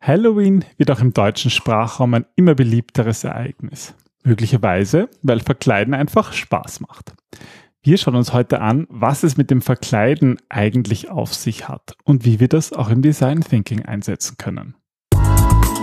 [0.00, 3.94] Halloween wird auch im deutschen Sprachraum ein immer beliebteres Ereignis.
[4.24, 7.14] Möglicherweise, weil Verkleiden einfach Spaß macht.
[7.82, 12.24] Wir schauen uns heute an, was es mit dem Verkleiden eigentlich auf sich hat und
[12.24, 14.74] wie wir das auch im Design Thinking einsetzen können.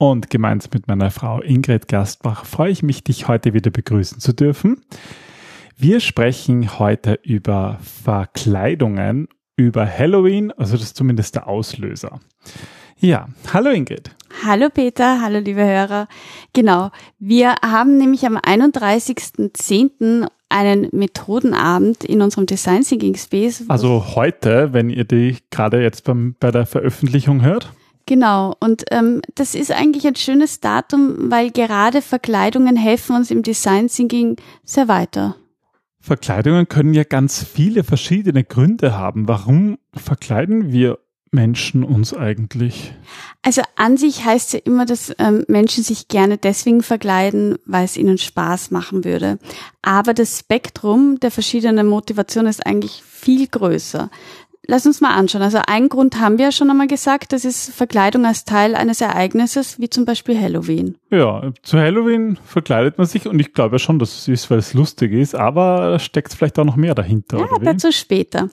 [0.00, 4.32] und gemeinsam mit meiner Frau Ingrid Gerstbach freue ich mich, dich heute wieder begrüßen zu
[4.32, 4.80] dürfen.
[5.76, 12.18] Wir sprechen heute über Verkleidungen, über Halloween, also das ist zumindest der Auslöser.
[12.96, 14.16] Ja, hallo Ingrid.
[14.46, 16.08] Hallo Peter, hallo liebe Hörer.
[16.54, 20.28] Genau, wir haben nämlich am 31.10.
[20.48, 23.64] einen Methodenabend in unserem Design Thinking Space.
[23.68, 27.74] Also heute, wenn ihr die gerade jetzt beim, bei der Veröffentlichung hört.
[28.10, 33.44] Genau, und ähm, das ist eigentlich ein schönes Datum, weil gerade Verkleidungen helfen uns im
[33.44, 35.36] Design Thinking sehr weiter.
[36.00, 39.28] Verkleidungen können ja ganz viele verschiedene Gründe haben.
[39.28, 40.98] Warum verkleiden wir
[41.30, 42.92] Menschen uns eigentlich?
[43.42, 47.84] Also an sich heißt es ja immer, dass ähm, Menschen sich gerne deswegen verkleiden, weil
[47.84, 49.38] es ihnen Spaß machen würde.
[49.82, 54.10] Aber das Spektrum der verschiedenen Motivationen ist eigentlich viel größer.
[54.70, 55.42] Lass uns mal anschauen.
[55.42, 59.00] Also ein Grund haben wir ja schon einmal gesagt, das ist Verkleidung als Teil eines
[59.00, 60.96] Ereignisses, wie zum Beispiel Halloween.
[61.10, 64.58] Ja, zu Halloween verkleidet man sich und ich glaube ja schon, dass es ist, weil
[64.58, 67.38] es lustig ist, aber steckt vielleicht auch noch mehr dahinter.
[67.38, 68.48] Ja, dazu später.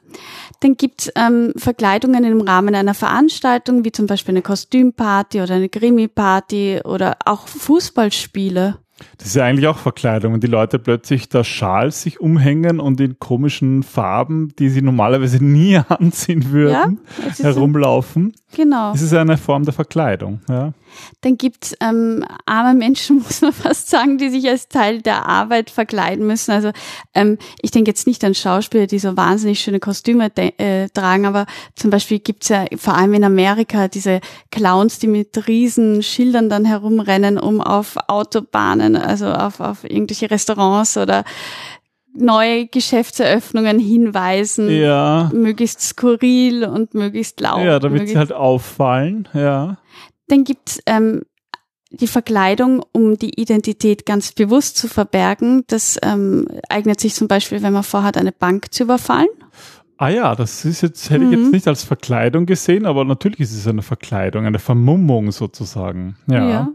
[0.61, 5.69] Dann gibt's ähm, Verkleidungen im Rahmen einer Veranstaltung, wie zum Beispiel eine Kostümparty oder eine
[5.69, 8.79] Krimi-Party oder auch Fußballspiele.
[9.17, 13.00] Das ist ja eigentlich auch Verkleidung, wenn die Leute plötzlich da Schal sich umhängen und
[13.00, 17.00] in komischen Farben, die sie normalerweise nie anziehen würden,
[17.38, 18.34] ja, herumlaufen.
[18.56, 18.91] Genau.
[18.94, 20.41] Das ist eine Form der Verkleidung.
[20.47, 20.74] Ja.
[21.22, 25.69] Dann gibt's ähm, arme Menschen, muss man fast sagen, die sich als Teil der Arbeit
[25.69, 26.52] verkleiden müssen.
[26.52, 26.72] Also
[27.13, 31.46] ähm, ich denke jetzt nicht an Schauspieler, die so wahnsinnig schöne Kostüme äh, tragen, aber
[31.75, 34.22] zum Beispiel gibt's ja vor allem in Amerika diese
[34.52, 40.98] Clowns, die mit riesen Schildern dann herumrennen, um auf Autobahnen, also auf, auf irgendwelche Restaurants
[40.98, 41.24] oder
[42.14, 44.70] neue Geschäftseröffnungen hinweisen.
[44.70, 45.30] Ja.
[45.34, 47.64] Möglichst skurril und möglichst laut.
[47.64, 49.78] Ja, damit sie halt auffallen, ja.
[50.28, 51.24] Dann gibt's ähm,
[51.92, 55.64] die Verkleidung, um die Identität ganz bewusst zu verbergen.
[55.68, 59.28] Das ähm, eignet sich zum Beispiel, wenn man vorhat, eine Bank zu überfallen.
[59.98, 61.52] Ah ja, das ist jetzt, hätte ich jetzt mhm.
[61.52, 66.18] nicht als Verkleidung gesehen, aber natürlich ist es eine Verkleidung, eine Vermummung sozusagen.
[66.28, 66.50] Ja.
[66.50, 66.72] ja.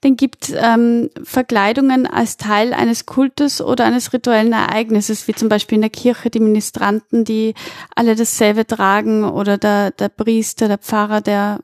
[0.00, 5.76] Dann gibt ähm, Verkleidungen als Teil eines Kultes oder eines rituellen Ereignisses, wie zum Beispiel
[5.76, 7.54] in der Kirche die Ministranten, die
[7.94, 11.60] alle dasselbe tragen oder der, der Priester, der Pfarrer, der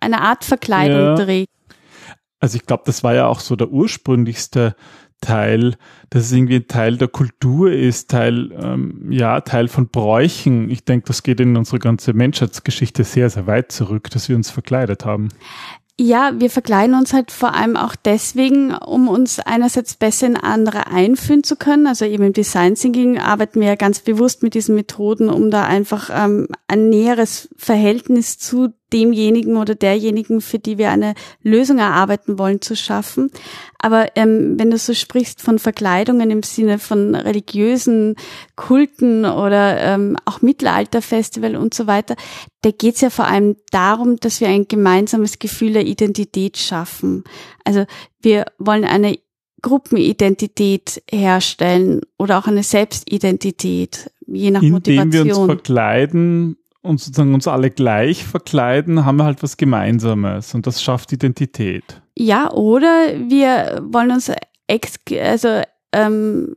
[0.00, 1.14] eine Art Verkleidung ja.
[1.16, 1.50] trägt.
[2.40, 4.74] Also ich glaube, das war ja auch so der ursprünglichste
[5.22, 5.76] Teil,
[6.10, 10.68] dass es irgendwie ein Teil der Kultur ist, Teil, ähm, ja, Teil von Bräuchen.
[10.68, 14.50] Ich denke, das geht in unsere ganze Menschheitsgeschichte sehr, sehr weit zurück, dass wir uns
[14.50, 15.28] verkleidet haben.
[16.00, 20.86] Ja, wir verkleiden uns halt vor allem auch deswegen, um uns einerseits besser in andere
[20.86, 21.86] einführen zu können.
[21.86, 25.64] Also eben im Design Thinking arbeiten wir ja ganz bewusst mit diesen Methoden, um da
[25.66, 32.38] einfach ähm, ein näheres Verhältnis zu demjenigen oder derjenigen, für die wir eine Lösung erarbeiten
[32.38, 33.30] wollen, zu schaffen.
[33.78, 38.16] Aber ähm, wenn du so sprichst von Verkleidungen im Sinne von religiösen
[38.56, 42.14] Kulten oder ähm, auch Mittelalterfestival und so weiter,
[42.62, 47.24] da geht es ja vor allem darum, dass wir ein gemeinsames Gefühl der Identität schaffen.
[47.64, 47.86] Also
[48.20, 49.18] wir wollen eine
[49.62, 55.06] Gruppenidentität herstellen oder auch eine Selbstidentität, je nach Indem Motivation.
[55.06, 60.54] Indem wir uns verkleiden, und sozusagen uns alle gleich verkleiden, haben wir halt was Gemeinsames
[60.54, 62.02] und das schafft Identität.
[62.16, 64.30] Ja, oder wir wollen uns
[64.66, 65.62] ex also
[65.92, 66.56] ähm,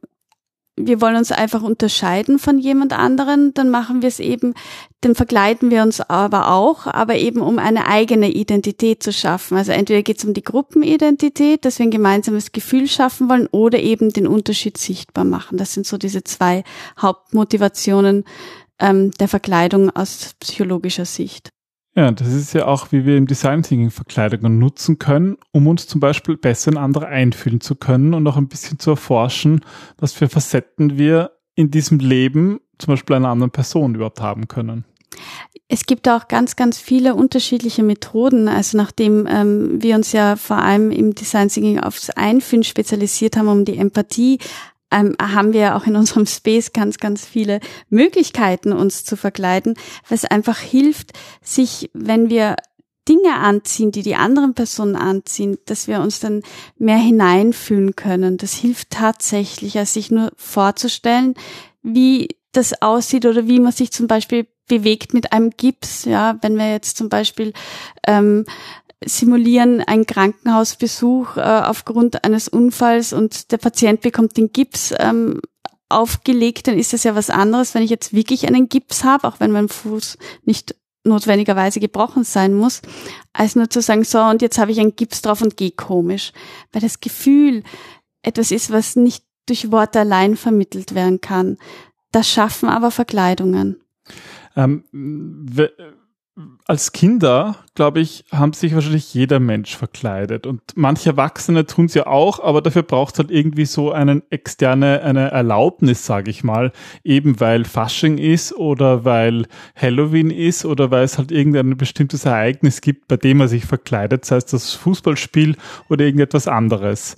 [0.77, 4.53] wir wollen uns einfach unterscheiden von jemand anderen, dann machen wir es eben,
[4.99, 9.57] dann verkleiden wir uns aber auch, aber eben um eine eigene Identität zu schaffen.
[9.57, 13.79] Also entweder geht es um die Gruppenidentität, dass wir ein gemeinsames Gefühl schaffen wollen, oder
[13.79, 15.57] eben den Unterschied sichtbar machen.
[15.57, 16.65] Das sind so diese zwei
[16.99, 18.25] Hauptmotivationen,
[18.79, 21.49] ähm, der Verkleidung aus psychologischer Sicht.
[21.97, 25.87] Ja, das ist ja auch, wie wir im Design Thinking Verkleidungen nutzen können, um uns
[25.87, 29.61] zum Beispiel besser in andere einfühlen zu können und auch ein bisschen zu erforschen,
[29.97, 34.83] was für Facetten wir in diesem Leben, zum Beispiel einer anderen Person überhaupt haben können.
[35.69, 38.49] Es gibt auch ganz, ganz viele unterschiedliche Methoden.
[38.49, 43.47] Also nachdem ähm, wir uns ja vor allem im Design Thinking aufs Einfühlen spezialisiert haben,
[43.47, 44.39] um die Empathie,
[44.95, 47.59] ähm, haben wir auch in unserem Space ganz, ganz viele
[47.89, 49.75] Möglichkeiten, uns zu verkleiden,
[50.07, 51.11] was einfach hilft,
[51.41, 52.55] sich, wenn wir
[53.07, 56.41] Dinge anziehen, die die anderen Personen anziehen, dass wir uns dann
[56.77, 58.37] mehr hineinfühlen können.
[58.37, 61.35] Das hilft tatsächlich, als sich nur vorzustellen,
[61.83, 66.05] wie das aussieht oder wie man sich zum Beispiel bewegt mit einem Gips.
[66.05, 67.53] Ja, wenn wir jetzt zum Beispiel
[68.07, 68.45] ähm,
[69.05, 75.41] simulieren einen Krankenhausbesuch äh, aufgrund eines Unfalls und der Patient bekommt den Gips ähm,
[75.89, 79.39] aufgelegt, dann ist das ja was anderes, wenn ich jetzt wirklich einen Gips habe, auch
[79.39, 82.81] wenn mein Fuß nicht notwendigerweise gebrochen sein muss,
[83.31, 86.31] als nur zu sagen, so, und jetzt habe ich einen Gips drauf und gehe komisch.
[86.71, 87.63] Weil das Gefühl
[88.23, 91.57] etwas ist, was nicht durch Worte allein vermittelt werden kann.
[92.11, 93.79] Das schaffen aber Verkleidungen.
[94.55, 94.83] Ähm,
[96.67, 100.45] als Kinder, glaube ich, haben sich wahrscheinlich jeder Mensch verkleidet.
[100.45, 104.21] Und manche Erwachsene tun es ja auch, aber dafür braucht es halt irgendwie so eine
[104.31, 106.73] externe, eine Erlaubnis, sage ich mal.
[107.05, 112.81] Eben weil Fasching ist oder weil Halloween ist oder weil es halt irgendein bestimmtes Ereignis
[112.81, 115.55] gibt, bei dem man sich verkleidet, sei es das Fußballspiel
[115.87, 117.15] oder irgendetwas anderes.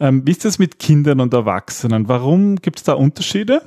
[0.00, 2.08] Ähm, wie ist das mit Kindern und Erwachsenen?
[2.08, 3.62] Warum gibt es da Unterschiede?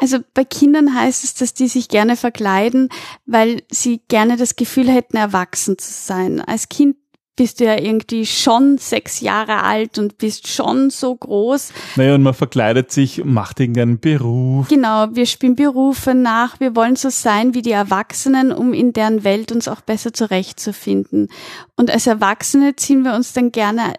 [0.00, 2.88] Also bei Kindern heißt es, dass die sich gerne verkleiden,
[3.26, 6.40] weil sie gerne das Gefühl hätten, erwachsen zu sein.
[6.40, 6.96] Als Kind
[7.40, 11.72] bist du ja irgendwie schon sechs Jahre alt und bist schon so groß.
[11.96, 14.68] Naja, und man verkleidet sich, macht irgendeinen Beruf.
[14.68, 19.24] Genau, wir spielen Berufe nach, wir wollen so sein wie die Erwachsenen, um in deren
[19.24, 21.28] Welt uns auch besser zurechtzufinden.
[21.76, 23.94] Und als Erwachsene ziehen wir uns dann gerne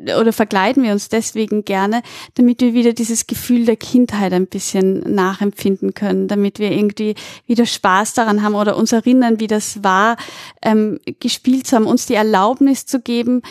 [0.00, 2.02] oder verkleiden wir uns deswegen gerne,
[2.34, 7.14] damit wir wieder dieses Gefühl der Kindheit ein bisschen nachempfinden können, damit wir irgendwie
[7.46, 10.16] wieder Spaß daran haben oder uns erinnern, wie das war,
[10.62, 13.42] ähm, gespielt zu haben, uns die Erlaubnis zu geben,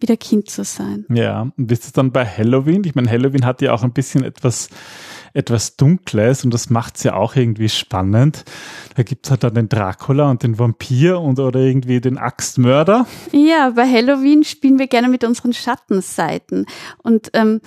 [0.00, 1.04] wieder Kind zu sein.
[1.08, 2.84] Ja, und ist es dann bei Halloween?
[2.84, 4.68] Ich meine, Halloween hat ja auch ein bisschen etwas
[5.32, 8.44] etwas Dunkles und das macht's ja auch irgendwie spannend.
[8.96, 13.06] Da gibt's halt dann den Dracula und den Vampir und oder irgendwie den Axtmörder.
[13.32, 16.66] Ja, bei Halloween spielen wir gerne mit unseren Schattenseiten
[17.02, 17.60] und ähm,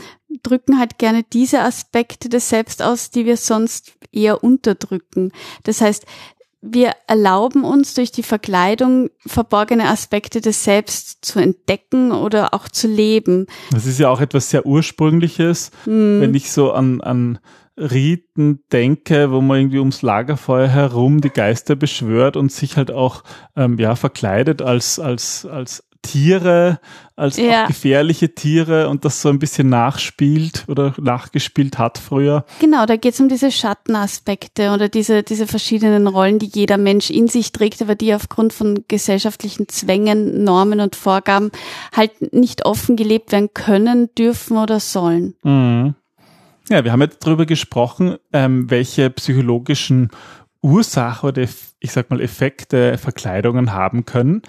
[0.44, 5.32] drücken halt gerne diese Aspekte des Selbst aus, die wir sonst eher unterdrücken.
[5.64, 6.06] Das heißt,
[6.62, 12.88] wir erlauben uns durch die Verkleidung verborgene Aspekte des Selbst zu entdecken oder auch zu
[12.88, 13.48] leben.
[13.72, 16.22] Das ist ja auch etwas sehr Ursprüngliches, mm.
[16.22, 17.40] wenn ich so an, an
[17.78, 23.24] Riten denke, wo man irgendwie ums Lagerfeuer herum die Geister beschwört und sich halt auch
[23.56, 26.80] ähm, ja verkleidet als als als Tiere,
[27.16, 27.64] als ja.
[27.64, 32.46] auch gefährliche Tiere und das so ein bisschen nachspielt oder nachgespielt hat früher.
[32.60, 37.10] Genau, da geht es um diese Schattenaspekte oder diese, diese verschiedenen Rollen, die jeder Mensch
[37.10, 41.52] in sich trägt, aber die aufgrund von gesellschaftlichen Zwängen, Normen und Vorgaben
[41.96, 45.36] halt nicht offen gelebt werden können, dürfen oder sollen.
[45.44, 45.96] Mhm.
[46.70, 50.10] Ja, wir haben jetzt darüber gesprochen, ähm, welche psychologischen
[50.62, 54.42] Ursachen oder ich sag mal Effekte Verkleidungen haben können.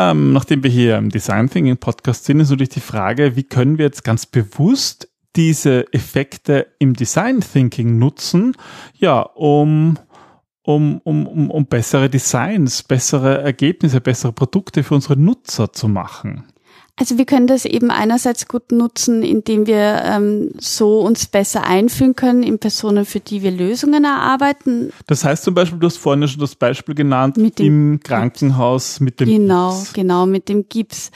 [0.00, 3.78] Ähm, nachdem wir hier im Design Thinking Podcast sind, ist natürlich die Frage, wie können
[3.78, 8.54] wir jetzt ganz bewusst diese Effekte im Design Thinking nutzen,
[8.94, 9.98] ja, um
[10.62, 16.44] um, um, um, um bessere Designs, bessere Ergebnisse, bessere Produkte für unsere Nutzer zu machen.
[16.98, 22.16] Also wir können das eben einerseits gut nutzen, indem wir ähm, so uns besser einfühlen
[22.16, 24.92] können in Personen, für die wir Lösungen erarbeiten.
[25.06, 29.20] Das heißt zum Beispiel, du hast vorhin schon das Beispiel genannt, mit im Krankenhaus mit
[29.20, 29.92] dem Genau, Gips.
[29.92, 31.10] genau, mit dem Gips.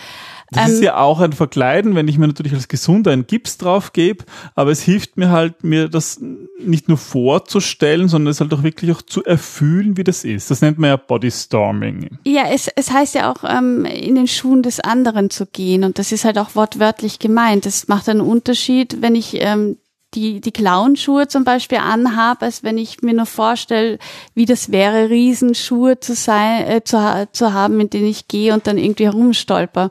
[0.52, 3.58] Das ähm, ist ja auch ein Verkleiden, wenn ich mir natürlich als Gesunder einen Gips
[3.58, 6.20] drauf gebe, aber es hilft mir halt, mir das
[6.60, 10.50] nicht nur vorzustellen, sondern es halt auch wirklich auch zu erfühlen, wie das ist.
[10.50, 12.18] Das nennt man ja Body Storming.
[12.24, 15.98] Ja, es, es heißt ja auch, ähm, in den Schuhen des anderen zu gehen und
[15.98, 17.66] das ist halt auch wortwörtlich gemeint.
[17.66, 19.78] Das macht einen Unterschied, wenn ich ähm,
[20.14, 23.98] die, die Clownschuhe zum Beispiel anhabe, als wenn ich mir nur vorstelle,
[24.34, 28.66] wie das wäre, Riesenschuhe zu sein, äh, zu, zu haben, mit denen ich gehe und
[28.66, 29.90] dann irgendwie herumstolper.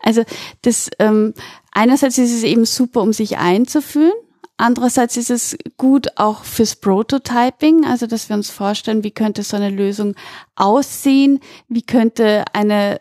[0.00, 0.22] Also
[0.62, 1.34] das ähm,
[1.72, 4.12] einerseits ist es eben super, um sich einzufühlen.
[4.58, 9.56] Andererseits ist es gut auch fürs Prototyping, also dass wir uns vorstellen, wie könnte so
[9.56, 10.14] eine Lösung
[10.54, 13.00] aussehen, wie könnte eine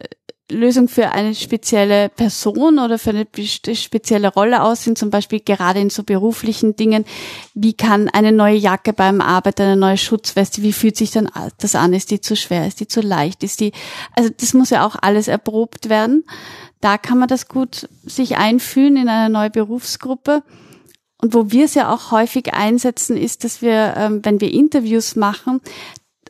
[0.52, 3.26] Lösung für eine spezielle Person oder für eine
[3.76, 7.06] spezielle Rolle aussehen, zum Beispiel gerade in so beruflichen Dingen.
[7.54, 11.30] Wie kann eine neue Jacke beim Arbeiten, eine neue Schutzweste, wie fühlt sich dann
[11.60, 11.94] das an?
[11.94, 12.68] Ist die zu schwer?
[12.68, 13.44] Ist die zu leicht?
[13.44, 13.72] Ist die,
[14.16, 16.24] also das muss ja auch alles erprobt werden.
[16.82, 20.44] Da kann man das gut sich einfühlen in eine neue Berufsgruppe.
[21.22, 25.16] Und wo wir es ja auch häufig einsetzen, ist, dass wir, ähm, wenn wir Interviews
[25.16, 25.62] machen,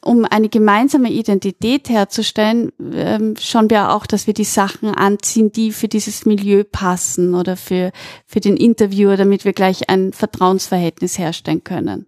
[0.03, 5.71] um eine gemeinsame Identität herzustellen, ähm, schauen wir auch, dass wir die Sachen anziehen, die
[5.71, 7.91] für dieses Milieu passen oder für,
[8.25, 12.07] für den Interviewer, damit wir gleich ein Vertrauensverhältnis herstellen können.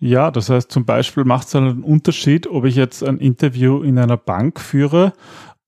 [0.00, 3.98] Ja, das heißt zum Beispiel macht es einen Unterschied, ob ich jetzt ein Interview in
[3.98, 5.12] einer Bank führe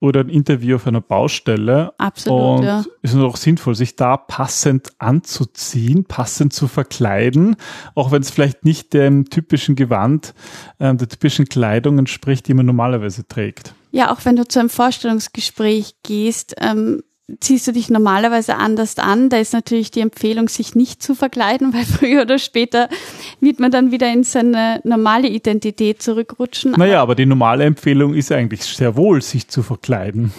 [0.01, 1.93] oder ein Interview auf einer Baustelle.
[1.99, 2.85] Absolut, und ja.
[3.03, 7.57] ist es auch sinnvoll, sich da passend anzuziehen, passend zu verkleiden,
[7.95, 10.35] auch wenn es vielleicht nicht dem typischen Gewand,
[10.79, 13.75] äh, der typischen Kleidung entspricht, die man normalerweise trägt.
[13.93, 17.03] Ja, auch wenn du zu einem Vorstellungsgespräch gehst, ähm,
[17.41, 19.29] ziehst du dich normalerweise anders an.
[19.29, 22.89] Da ist natürlich die Empfehlung, sich nicht zu verkleiden, weil früher oder später
[23.41, 26.73] wird man dann wieder in seine normale Identität zurückrutschen.
[26.73, 30.33] Naja, aber die normale Empfehlung ist eigentlich sehr wohl, sich zu verkleiden.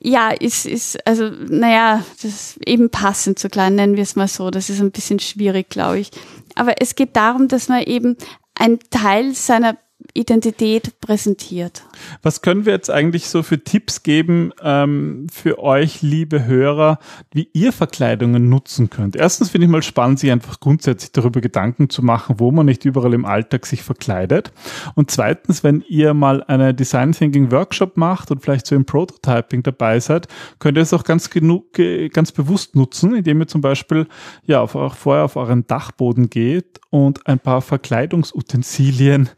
[0.00, 4.28] Ja, ist, ist, also, naja, das ist eben passend zu klein, nennen wir es mal
[4.28, 4.50] so.
[4.50, 6.10] Das ist ein bisschen schwierig, glaube ich.
[6.54, 8.16] Aber es geht darum, dass man eben
[8.54, 9.76] ein Teil seiner
[10.14, 11.84] Identität präsentiert.
[12.22, 16.98] Was können wir jetzt eigentlich so für Tipps geben ähm, für euch, liebe Hörer,
[17.32, 19.16] wie ihr Verkleidungen nutzen könnt?
[19.16, 22.84] Erstens finde ich mal spannend, sich einfach grundsätzlich darüber Gedanken zu machen, wo man nicht
[22.84, 24.52] überall im Alltag sich verkleidet.
[24.94, 29.62] Und zweitens, wenn ihr mal eine Design Thinking Workshop macht und vielleicht so im Prototyping
[29.62, 31.66] dabei seid, könnt ihr es auch ganz genug,
[32.12, 34.06] ganz bewusst nutzen, indem ihr zum Beispiel
[34.44, 39.28] ja auf, auch vorher auf euren Dachboden geht und ein paar Verkleidungsutensilien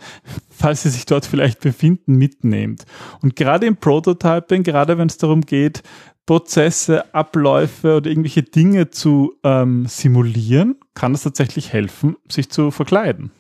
[0.59, 2.85] falls sie sich dort vielleicht befinden, mitnehmt.
[3.23, 5.83] Und gerade im Prototyping, gerade wenn es darum geht,
[6.27, 13.31] Prozesse, Abläufe oder irgendwelche Dinge zu ähm, simulieren, kann es tatsächlich helfen, sich zu verkleiden.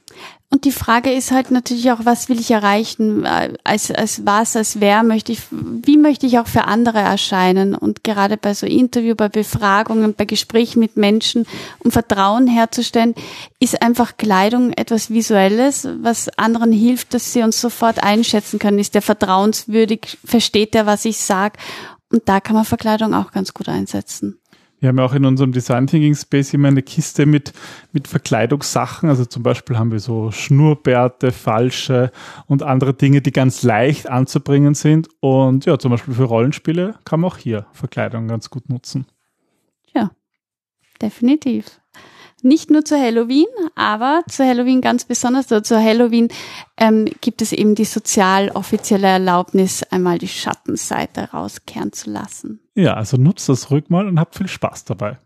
[0.50, 3.26] Und die Frage ist halt natürlich auch, was will ich erreichen?
[3.64, 7.74] Als, als was, als wer möchte ich, wie möchte ich auch für andere erscheinen?
[7.74, 11.44] Und gerade bei so Interview, bei Befragungen, bei Gesprächen mit Menschen,
[11.80, 13.14] um Vertrauen herzustellen,
[13.60, 18.78] ist einfach Kleidung etwas Visuelles, was anderen hilft, dass sie uns sofort einschätzen können.
[18.78, 20.16] Ist der vertrauenswürdig?
[20.24, 21.58] Versteht der, was ich sage?
[22.10, 24.38] Und da kann man Verkleidung auch ganz gut einsetzen.
[24.80, 27.52] Wir haben ja auch in unserem Design Thinking Space immer eine Kiste mit,
[27.92, 29.08] mit Verkleidungssachen.
[29.08, 32.12] Also zum Beispiel haben wir so Schnurrbärte, Falsche
[32.46, 35.08] und andere Dinge, die ganz leicht anzubringen sind.
[35.20, 39.06] Und ja, zum Beispiel für Rollenspiele kann man auch hier Verkleidung ganz gut nutzen.
[39.92, 40.12] Ja,
[41.02, 41.80] definitiv
[42.42, 46.28] nicht nur zu Halloween, aber zu Halloween ganz besonders, oder zu Halloween
[46.76, 52.60] ähm, gibt es eben die sozial offizielle Erlaubnis, einmal die Schattenseite rauskehren zu lassen.
[52.74, 55.18] Ja, also nutzt das ruhig mal und habt viel Spaß dabei.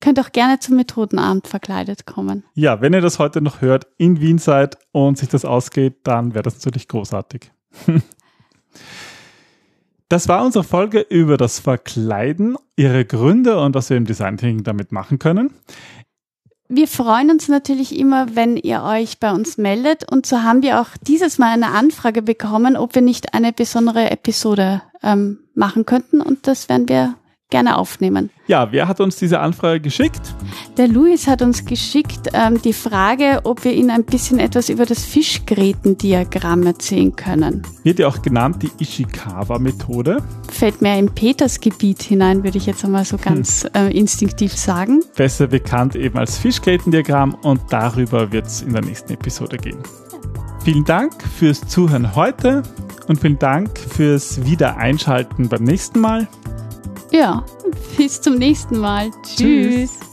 [0.00, 2.44] Könnt auch gerne zum Methodenabend verkleidet kommen.
[2.54, 6.34] Ja, wenn ihr das heute noch hört, in Wien seid und sich das ausgeht, dann
[6.34, 7.50] wäre das natürlich großartig.
[10.08, 14.62] Das war unsere Folge über das Verkleiden, ihre Gründe und was wir im Design Thinking
[14.62, 15.50] damit machen können.
[16.68, 20.10] Wir freuen uns natürlich immer, wenn ihr euch bei uns meldet.
[20.10, 24.10] Und so haben wir auch dieses Mal eine Anfrage bekommen, ob wir nicht eine besondere
[24.10, 26.20] Episode ähm, machen könnten.
[26.20, 27.14] Und das werden wir
[27.50, 28.30] gerne aufnehmen.
[28.48, 30.34] Ja, wer hat uns diese Anfrage geschickt?
[30.76, 34.84] Der Luis hat uns geschickt ähm, die Frage, ob wir ihn ein bisschen etwas über
[34.84, 37.62] das Fischgrätendiagramm erzählen können.
[37.84, 40.22] Wird ja auch genannt die Ishikawa-Methode.
[40.50, 43.70] Fällt mehr im Petersgebiet hinein, würde ich jetzt einmal so ganz hm.
[43.74, 45.02] äh, instinktiv sagen.
[45.14, 49.78] Besser bekannt eben als Fischgrätendiagramm und darüber wird es in der nächsten Episode gehen.
[50.64, 52.64] Vielen Dank fürs Zuhören heute
[53.06, 56.26] und vielen Dank fürs Wiedereinschalten beim nächsten Mal.
[57.10, 57.44] Ja,
[57.96, 59.10] bis zum nächsten Mal.
[59.22, 59.36] Tschüss.
[59.36, 60.05] Tschüss.